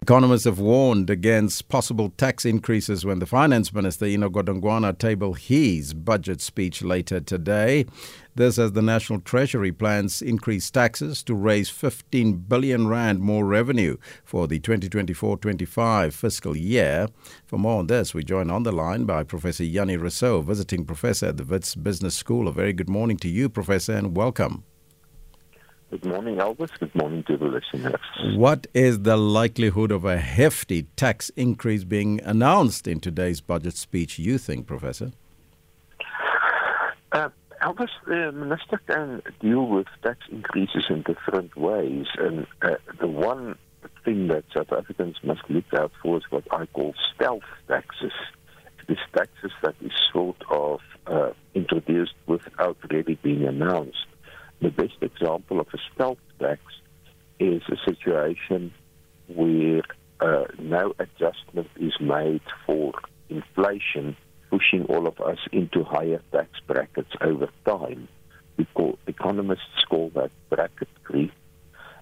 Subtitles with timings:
[0.00, 5.92] Economists have warned against possible tax increases when the Finance Minister, Enoch Godongwana, table his
[5.92, 7.84] budget speech later today.
[8.36, 13.96] This as the National Treasury plans increased taxes to raise 15 billion rand more revenue
[14.24, 17.08] for the 2024-25 fiscal year.
[17.44, 21.26] For more on this, we join on the line by Professor Jannie Rossouw, visiting professor
[21.26, 22.46] at the Wits Business School.
[22.46, 24.64] A very good morning to you, Professor, and welcome.
[25.90, 26.70] Good morning, Elvis.
[26.78, 27.94] Good morning to the listeners.
[28.36, 34.18] What is the likelihood of a hefty tax increase being announced in today's budget speech,
[34.18, 35.12] you think, Professor?
[37.12, 37.30] Uh,
[37.62, 42.04] Elvis, the minister can deal with tax increases in different ways.
[42.18, 43.56] And uh, the one
[44.04, 48.12] thing that South Africans must look out for is what I call stealth taxes.
[48.86, 54.06] It is taxes that is sort of uh, introduced without really being announced.
[54.60, 56.60] The best example of a stealth tax
[57.38, 58.72] is a situation
[59.28, 59.82] where
[60.20, 62.92] uh, no adjustment is made for
[63.28, 64.16] inflation,
[64.50, 68.08] pushing all of us into higher tax brackets over time.
[68.56, 71.32] Because economists call that bracket creep.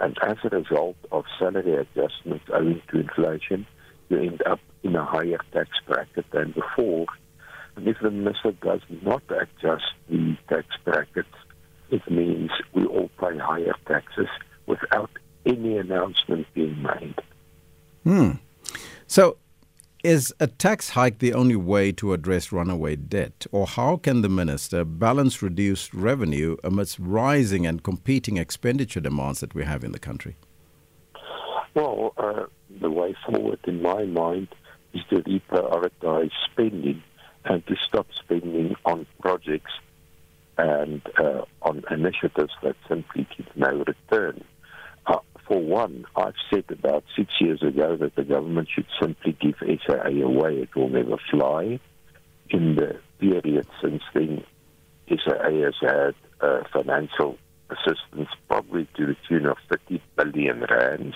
[0.00, 3.66] And as a result of salary adjustments owing to inflation,
[4.08, 7.06] you end up in a higher tax bracket than before.
[7.76, 11.28] And if the minister does not adjust the tax brackets,
[11.90, 14.28] it means we all pay higher taxes
[14.66, 15.10] without
[15.46, 17.14] any announcement being made.
[18.04, 18.30] Hmm.
[19.06, 19.36] So,
[20.02, 23.46] is a tax hike the only way to address runaway debt?
[23.52, 29.54] Or how can the minister balance reduced revenue amidst rising and competing expenditure demands that
[29.54, 30.36] we have in the country?
[31.74, 32.46] Well, uh,
[32.80, 34.48] the way forward, in my mind,
[34.94, 37.02] is to reprioritize spending
[37.44, 39.72] and to stop spending on projects
[40.56, 40.99] and
[41.90, 44.44] initiatives that simply give no return.
[45.06, 49.56] Uh, for one, I've said about six years ago that the government should simply give
[49.60, 50.56] SAA away.
[50.56, 51.80] It will never fly.
[52.50, 54.44] In the period since then,
[55.08, 57.36] SAA has had uh, financial
[57.70, 61.14] assistance probably to the tune of 30 billion rands.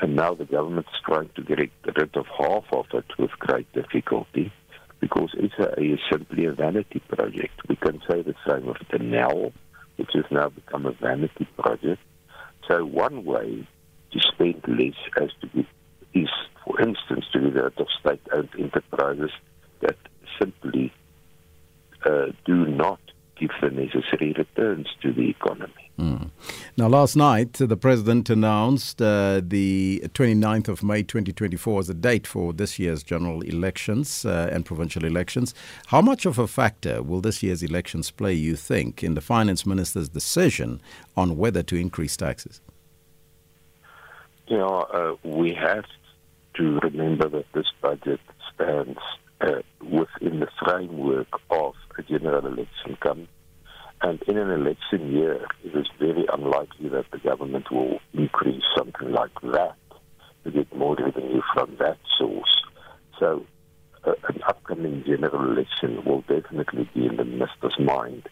[0.00, 3.72] And now the government is trying to get rid of half of it with great
[3.72, 4.52] difficulty
[5.00, 7.68] because SAA is simply a vanity project.
[7.68, 9.52] We can say the same of Denel,
[9.98, 12.00] which has now become a vanity project.
[12.66, 13.66] So one way
[14.12, 15.68] to spend less as to be,
[16.14, 16.30] is,
[16.64, 19.30] for instance, to get rid of state-owned enterprises
[19.80, 19.96] that
[20.38, 20.92] simply
[22.04, 23.00] uh, do not
[23.38, 25.87] give the necessary returns to the economy.
[25.98, 26.30] Mm.
[26.76, 32.24] Now, last night, the president announced uh, the 29th of May 2024 as a date
[32.24, 35.54] for this year's general elections uh, and provincial elections.
[35.88, 39.66] How much of a factor will this year's elections play, you think, in the finance
[39.66, 40.80] minister's decision
[41.16, 42.60] on whether to increase taxes?
[44.46, 45.84] You know, uh, we have
[46.54, 48.20] to remember that this budget
[48.54, 48.98] stands
[49.40, 53.26] uh, within the framework of a general election come
[54.00, 59.12] and in an election year, it is very unlikely that the government will increase something
[59.12, 59.76] like that
[60.44, 62.62] to get more revenue from that source.
[63.18, 63.44] So,
[64.04, 68.28] uh, an upcoming general election will definitely be in the minister's mind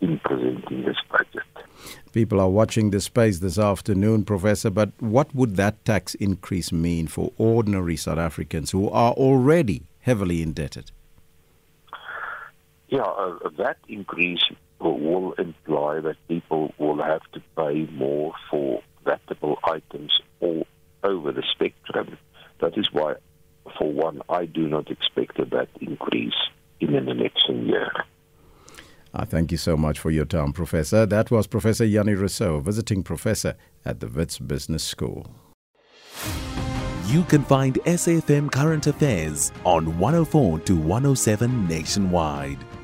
[0.00, 1.42] in presenting this budget.
[2.12, 7.06] People are watching the space this afternoon, Professor, but what would that tax increase mean
[7.06, 10.90] for ordinary South Africans who are already heavily indebted?
[12.88, 14.42] Yeah, uh, that increase
[14.90, 20.66] will imply that people will have to pay more for VATable items all
[21.04, 22.16] over the spectrum.
[22.60, 23.14] That is why,
[23.78, 26.34] for one, I do not expect a VAT increase
[26.80, 27.92] in an election year.
[29.14, 31.04] I thank you so much for your time, Professor.
[31.04, 35.26] That was Professor Jannie Rossouw, visiting professor at the Wits Business School.
[37.08, 42.58] You can find SAFM Current Affairs on 104 to 107 nationwide.